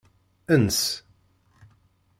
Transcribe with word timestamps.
Ens. 0.55 0.77